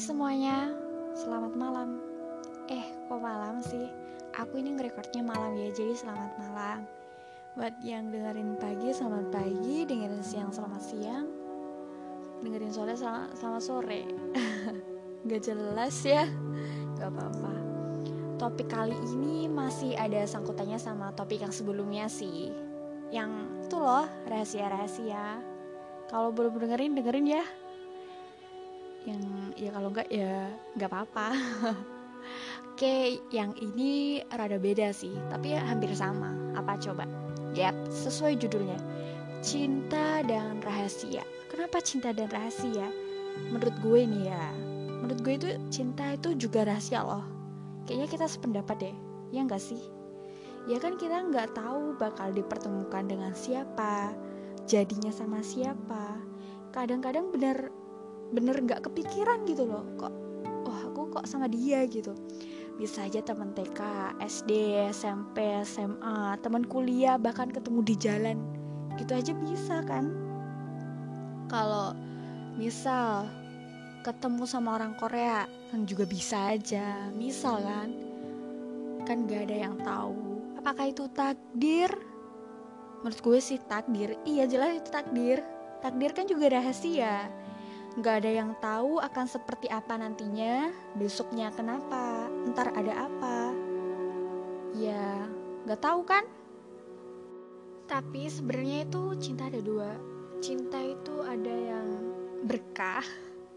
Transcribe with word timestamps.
semuanya, 0.00 0.72
selamat 1.12 1.52
malam. 1.60 2.00
Eh, 2.72 2.88
kok 3.04 3.20
malam 3.20 3.60
sih? 3.60 3.84
Aku 4.32 4.56
ini 4.56 4.72
ngerekordnya 4.72 5.20
malam 5.20 5.52
ya, 5.52 5.68
jadi 5.76 5.92
selamat 5.92 6.32
malam. 6.40 6.88
Buat 7.52 7.76
yang 7.84 8.08
dengerin 8.08 8.56
pagi, 8.56 8.96
selamat 8.96 9.28
pagi. 9.28 9.84
Dengerin 9.84 10.24
siang, 10.24 10.48
selamat 10.48 10.80
siang. 10.80 11.28
Dengerin 12.40 12.72
sore, 12.72 12.96
selamat, 12.96 13.28
selamat 13.36 13.62
sore. 13.62 14.02
Gak 15.28 15.42
jelas 15.44 15.92
ya, 16.00 16.24
gak 16.96 17.12
apa-apa. 17.12 17.52
Topik 18.40 18.72
kali 18.72 18.96
ini 19.12 19.52
masih 19.52 19.92
ada 20.00 20.24
sangkutannya 20.24 20.80
sama 20.80 21.12
topik 21.12 21.44
yang 21.44 21.52
sebelumnya 21.52 22.08
sih. 22.08 22.48
Yang 23.12 23.52
itu 23.68 23.76
loh, 23.76 24.08
rahasia-rahasia. 24.24 25.44
Kalau 26.08 26.32
belum 26.32 26.56
dengerin, 26.56 26.96
dengerin 26.96 27.36
ya 27.36 27.44
yang 29.08 29.22
ya 29.56 29.70
kalau 29.72 29.88
enggak 29.92 30.08
ya 30.12 30.50
nggak 30.76 30.90
apa-apa. 30.90 31.26
Oke 32.72 33.20
yang 33.32 33.52
ini 33.56 34.20
rada 34.32 34.56
beda 34.60 34.92
sih 34.92 35.12
tapi 35.32 35.56
ya 35.56 35.60
hampir 35.64 35.92
sama. 35.96 36.32
Apa 36.56 36.76
coba? 36.80 37.08
Yap 37.56 37.76
sesuai 37.88 38.36
judulnya. 38.40 38.76
Cinta 39.40 40.20
dan 40.24 40.60
rahasia. 40.60 41.24
Kenapa 41.48 41.80
cinta 41.80 42.12
dan 42.12 42.28
rahasia? 42.28 42.88
Menurut 43.48 43.74
gue 43.80 44.00
nih 44.04 44.22
ya. 44.28 44.46
Menurut 45.00 45.20
gue 45.24 45.34
itu 45.40 45.48
cinta 45.72 46.12
itu 46.12 46.36
juga 46.36 46.68
rahasia 46.68 47.00
loh. 47.00 47.24
Kayaknya 47.88 48.08
kita 48.12 48.26
sependapat 48.28 48.76
deh. 48.84 48.96
Ya 49.32 49.40
enggak 49.42 49.64
sih? 49.64 49.80
Ya 50.68 50.76
kan 50.76 51.00
kita 51.00 51.24
nggak 51.32 51.56
tahu 51.56 51.96
bakal 51.96 52.36
dipertemukan 52.36 53.08
dengan 53.08 53.32
siapa 53.32 54.12
jadinya 54.70 55.10
sama 55.10 55.40
siapa. 55.42 56.20
Kadang-kadang 56.70 57.32
bener 57.34 57.72
bener 58.30 58.56
nggak 58.62 58.86
kepikiran 58.86 59.42
gitu 59.42 59.66
loh 59.66 59.82
kok 59.98 60.14
wah 60.64 60.80
aku 60.86 61.10
kok 61.10 61.26
sama 61.26 61.50
dia 61.50 61.82
gitu. 61.90 62.14
Bisa 62.80 63.04
aja 63.04 63.20
teman 63.20 63.52
TK, 63.52 63.80
SD, 64.24 64.80
SMP, 64.88 65.60
SMA, 65.68 66.40
teman 66.40 66.64
kuliah 66.64 67.20
bahkan 67.20 67.52
ketemu 67.52 67.80
di 67.84 67.94
jalan. 68.00 68.38
Gitu 68.96 69.12
aja 69.12 69.32
bisa 69.36 69.84
kan? 69.84 70.08
Kalau 71.52 71.92
misal 72.56 73.28
ketemu 74.00 74.48
sama 74.48 74.80
orang 74.80 74.96
Korea 74.96 75.44
kan 75.68 75.84
juga 75.84 76.08
bisa 76.08 76.56
aja. 76.56 77.12
Misal 77.12 77.60
kan? 77.60 77.88
Kan 79.04 79.28
gak 79.28 79.50
ada 79.50 79.56
yang 79.68 79.76
tahu. 79.84 80.40
Apakah 80.56 80.88
itu 80.88 81.04
takdir? 81.12 81.92
Menurut 83.04 83.20
gue 83.20 83.38
sih 83.44 83.60
takdir. 83.68 84.16
Iya 84.24 84.48
jelas 84.48 84.80
itu 84.80 84.88
takdir. 84.88 85.44
Takdir 85.84 86.16
kan 86.16 86.24
juga 86.24 86.48
rahasia 86.48 87.28
Gak 87.98 88.22
ada 88.22 88.30
yang 88.30 88.54
tahu 88.62 89.02
akan 89.02 89.26
seperti 89.26 89.66
apa 89.66 89.98
nantinya, 89.98 90.70
besoknya 90.94 91.50
kenapa, 91.50 92.30
ntar 92.54 92.70
ada 92.78 93.10
apa. 93.10 93.50
Ya, 94.78 95.26
gak 95.66 95.82
tahu 95.82 96.06
kan? 96.06 96.22
Tapi 97.90 98.30
sebenarnya 98.30 98.86
itu 98.86 99.18
cinta 99.18 99.50
ada 99.50 99.58
dua. 99.58 99.90
Cinta 100.38 100.78
itu 100.78 101.18
ada 101.26 101.50
yang 101.50 102.14
berkah, 102.46 103.02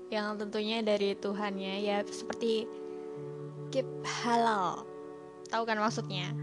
yang 0.09 0.33
tentunya 0.41 0.81
dari 0.81 1.13
Tuhannya 1.13 1.85
ya 1.85 2.01
seperti 2.01 2.65
keep 3.69 3.85
halal. 4.25 4.81
Tahu 5.53 5.63
kan 5.69 5.77
maksudnya? 5.77 6.33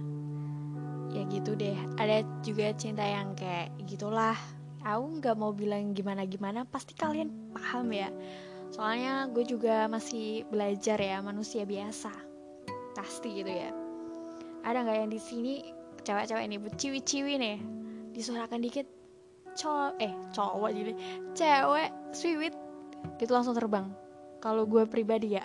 Ya 1.10 1.26
gitu 1.26 1.58
deh. 1.58 1.74
Ada 1.98 2.22
juga 2.46 2.70
cinta 2.78 3.02
yang 3.02 3.34
kayak 3.34 3.74
gitulah 3.90 4.38
aku 4.84 5.20
nggak 5.20 5.36
mau 5.36 5.52
bilang 5.52 5.92
gimana 5.92 6.24
gimana 6.24 6.64
pasti 6.64 6.96
kalian 6.96 7.52
paham 7.52 7.92
ya. 7.92 8.08
Soalnya 8.70 9.26
gue 9.34 9.42
juga 9.42 9.90
masih 9.90 10.46
belajar 10.48 10.96
ya 10.96 11.18
manusia 11.20 11.66
biasa. 11.66 12.12
Pasti 12.94 13.42
gitu 13.42 13.50
ya. 13.50 13.70
Ada 14.62 14.84
nggak 14.86 14.96
yang 15.04 15.10
di 15.10 15.20
sini 15.20 15.54
cewek-cewek 16.04 16.44
ini 16.48 16.56
ciwi-ciwi 16.56 17.34
nih 17.36 17.58
disuarakan 18.16 18.60
dikit 18.64 18.86
cowok 19.54 19.92
eh 20.00 20.14
cowok 20.32 20.70
jadi 20.72 20.92
cewek 21.34 21.90
sweet 22.14 22.54
itu 23.18 23.32
langsung 23.32 23.56
terbang. 23.56 23.90
Kalau 24.40 24.64
gue 24.64 24.88
pribadi 24.88 25.36
ya 25.36 25.44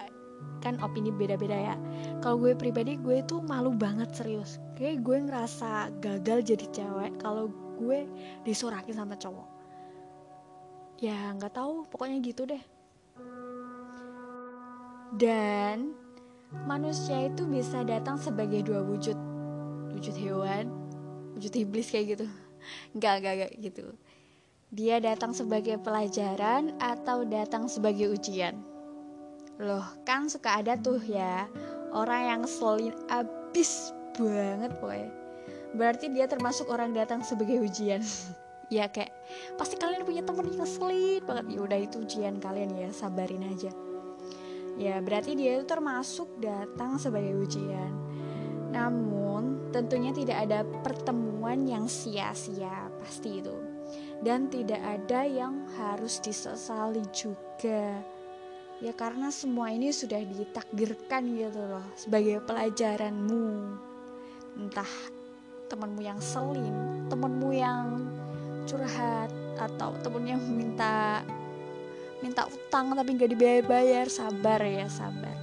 kan 0.63 0.79
opini 0.81 1.11
beda-beda 1.11 1.73
ya. 1.73 1.75
Kalau 2.23 2.39
gue 2.41 2.55
pribadi 2.55 2.97
gue 2.97 3.21
tuh 3.27 3.43
malu 3.43 3.75
banget 3.75 4.09
serius. 4.15 4.57
Kayak 4.79 5.03
gue 5.03 5.17
ngerasa 5.29 5.91
gagal 5.99 6.55
jadi 6.55 6.65
cewek 6.71 7.11
kalau 7.19 7.51
gue 7.77 7.99
disurakin 8.47 8.95
sama 8.95 9.19
cowok. 9.19 9.47
Ya 10.99 11.31
nggak 11.35 11.53
tahu 11.55 11.83
pokoknya 11.91 12.17
gitu 12.23 12.47
deh. 12.47 12.63
Dan 15.15 15.95
manusia 16.65 17.27
itu 17.27 17.47
bisa 17.47 17.83
datang 17.83 18.15
sebagai 18.19 18.63
dua 18.63 18.83
wujud. 18.83 19.15
Wujud 19.95 20.15
hewan 20.19 20.85
wujud 21.35 21.51
iblis 21.51 21.91
kayak 21.91 22.15
gitu. 22.15 22.25
Nggak 22.95 23.15
nggak 23.21 23.33
nggak 23.37 23.51
gitu. 23.59 23.85
Dia 24.71 24.97
datang 24.97 25.35
sebagai 25.35 25.77
pelajaran 25.77 26.73
atau 26.81 27.27
datang 27.27 27.67
sebagai 27.69 28.15
ujian. 28.15 28.57
Loh 29.59 29.85
kan 30.03 30.27
suka 30.27 30.63
ada 30.63 30.75
tuh 30.75 30.99
ya 31.03 31.47
orang 31.95 32.21
yang 32.27 32.43
selin 32.43 32.95
abis 33.07 33.95
banget 34.15 34.71
pokoknya 34.79 35.24
berarti 35.75 36.09
dia 36.09 36.25
termasuk 36.25 36.71
orang 36.71 36.95
datang 36.95 37.21
sebagai 37.21 37.59
ujian. 37.61 38.01
Ya 38.65 38.89
kayak 38.89 39.13
pasti 39.61 39.77
kalian 39.77 40.09
punya 40.09 40.25
temen 40.25 40.49
yang 40.49 40.65
ngeselin 40.65 41.21
banget. 41.21 41.45
Ya 41.53 41.59
udah 41.61 41.79
itu 41.85 42.01
ujian 42.01 42.41
kalian 42.41 42.73
ya 42.73 42.89
sabarin 42.89 43.45
aja. 43.45 43.69
Ya 44.75 44.97
berarti 45.05 45.37
dia 45.37 45.61
itu 45.61 45.69
termasuk 45.69 46.41
datang 46.41 46.97
sebagai 46.97 47.45
ujian. 47.45 47.93
Namun 48.73 49.69
tentunya 49.69 50.09
tidak 50.11 50.49
ada 50.49 50.65
pertemuan 50.81 51.69
yang 51.69 51.85
sia-sia 51.85 52.89
pasti 53.05 53.39
itu. 53.39 53.53
Dan 54.25 54.49
tidak 54.49 54.81
ada 54.81 55.29
yang 55.29 55.69
harus 55.77 56.17
disesali 56.19 57.05
juga. 57.13 58.01
Ya 58.83 58.91
karena 58.91 59.31
semua 59.31 59.71
ini 59.71 59.93
sudah 59.95 60.19
ditakdirkan 60.19 61.23
gitu 61.37 61.61
loh 61.63 61.85
sebagai 61.95 62.43
pelajaranmu. 62.43 63.77
Entah 64.59 64.89
temanmu 65.67 66.01
yang 66.01 66.19
selin, 66.21 67.05
temanmu 67.09 67.49
yang 67.53 68.05
curhat 68.65 69.29
atau 69.55 69.93
temen 70.01 70.35
yang 70.35 70.41
minta 70.41 71.21
minta 72.19 72.49
utang 72.49 72.91
tapi 72.97 73.09
nggak 73.15 73.31
dibayar-bayar. 73.37 74.05
Sabar 74.09 74.59
ya 74.65 74.89
sabar. 74.89 75.37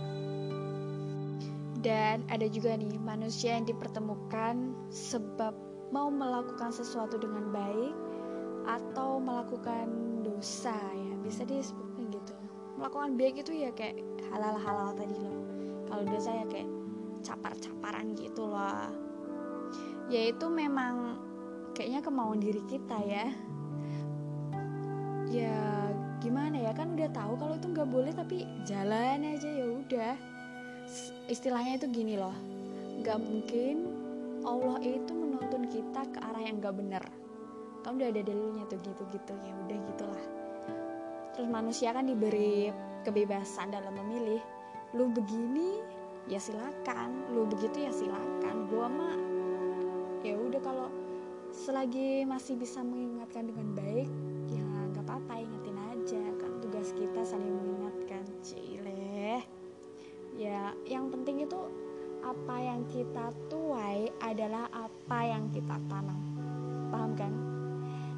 Dan 1.83 2.23
ada 2.31 2.47
juga 2.47 2.79
nih 2.79 2.95
manusia 3.03 3.59
yang 3.59 3.67
dipertemukan 3.67 4.71
sebab 4.91 5.55
mau 5.91 6.09
melakukan 6.09 6.71
sesuatu 6.71 7.19
dengan 7.19 7.51
baik 7.51 7.95
atau 8.67 9.19
melakukan 9.19 9.91
dosa 10.23 10.75
ya. 10.79 11.15
Bisa 11.27 11.43
disebutkan 11.43 12.11
gitu. 12.15 12.35
Melakukan 12.79 13.19
baik 13.19 13.43
itu 13.43 13.67
ya 13.67 13.71
kayak 13.75 13.99
halal-halal 14.31 14.95
tadi 14.95 15.19
loh. 15.19 15.43
Kalau 15.91 16.05
dosa 16.07 16.31
ya 16.31 16.47
kayak 16.47 16.71
capar-caparan 17.23 18.15
gitu 18.19 18.47
loh 18.47 19.12
ya 20.13 20.29
itu 20.29 20.47
memang 20.53 21.17
kayaknya 21.73 22.05
kemauan 22.05 22.37
diri 22.37 22.61
kita 22.69 23.01
ya. 23.01 23.33
Ya 25.33 25.89
gimana 26.21 26.61
ya? 26.61 26.77
Kan 26.77 26.93
udah 26.93 27.09
tahu 27.09 27.41
kalau 27.41 27.57
itu 27.57 27.67
nggak 27.73 27.89
boleh 27.89 28.13
tapi 28.13 28.45
jalan 28.69 29.25
aja 29.25 29.49
ya 29.49 29.67
udah. 29.73 30.15
Istilahnya 31.33 31.81
itu 31.81 31.89
gini 31.89 32.21
loh. 32.21 32.37
Nggak 33.01 33.19
mungkin 33.25 33.77
Allah 34.45 34.77
itu 34.85 35.13
menuntun 35.17 35.65
kita 35.73 36.05
ke 36.13 36.19
arah 36.21 36.43
yang 36.45 36.61
nggak 36.61 36.77
bener 36.77 37.05
kan 37.83 37.99
udah 37.99 38.15
ada 38.15 38.23
dalilnya 38.23 38.65
tuh 38.71 38.79
gitu 38.79 39.03
gitu 39.11 39.35
ya 39.43 39.55
udah 39.67 39.79
gitulah. 39.91 40.25
Terus 41.35 41.49
manusia 41.51 41.91
kan 41.91 42.07
diberi 42.07 42.71
kebebasan 43.03 43.75
dalam 43.75 43.91
memilih. 43.99 44.39
Lu 44.95 45.11
begini 45.11 45.83
ya 46.31 46.39
silakan. 46.39 47.35
Lu 47.35 47.43
begitu 47.51 47.83
ya 47.83 47.91
silakan. 47.91 48.71
Gua 48.71 48.87
mah 48.87 49.15
ya 50.23 50.39
udah 50.39 50.61
kalau 50.63 50.89
selagi 51.51 52.23
masih 52.23 52.55
bisa 52.55 52.81
mengingatkan 52.81 53.51
dengan 53.51 53.75
baik 53.75 54.09
ya 54.49 54.63
nggak 54.95 55.05
apa-apa 55.05 55.35
ingetin 55.43 55.79
aja 55.79 56.23
kan 56.39 56.53
tugas 56.63 56.95
kita 56.95 57.21
saling 57.27 57.51
mengingatkan 57.51 58.25
cile. 58.41 59.43
Ya 60.39 60.73
yang 60.87 61.11
penting 61.13 61.45
itu 61.45 61.59
apa 62.23 62.57
yang 62.63 62.87
kita 62.87 63.35
tuai 63.51 64.09
adalah 64.23 64.71
apa 64.71 65.19
yang 65.27 65.51
kita 65.51 65.77
tanam. 65.91 66.21
Paham 66.89 67.13
kan? 67.19 67.33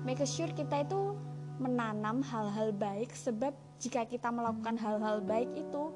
Make 0.04 0.22
sure 0.28 0.52
kita 0.52 0.84
itu 0.84 1.16
menanam 1.56 2.20
hal-hal 2.20 2.70
baik 2.76 3.16
sebab 3.16 3.56
jika 3.80 4.04
kita 4.04 4.28
melakukan 4.28 4.76
hal-hal 4.76 5.24
baik 5.24 5.48
itu 5.56 5.88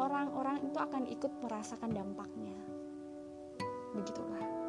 orang-orang 0.00 0.64
itu 0.64 0.78
akan 0.80 1.04
ikut 1.12 1.32
merasakan 1.44 1.92
dampaknya. 1.92 2.56
Begitulah 3.92 4.61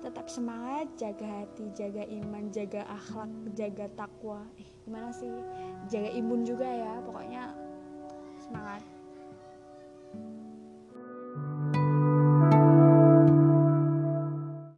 tetap 0.00 0.26
semangat, 0.26 0.88
jaga 0.96 1.44
hati, 1.44 1.68
jaga 1.76 2.02
iman, 2.08 2.48
jaga 2.48 2.84
akhlak, 2.88 3.30
jaga 3.52 3.86
takwa. 3.94 4.42
Eh, 4.56 4.68
gimana 4.84 5.12
sih? 5.12 5.30
Jaga 5.92 6.10
imun 6.16 6.44
juga 6.44 6.66
ya. 6.66 7.00
Pokoknya 7.04 7.52
semangat. 8.40 8.82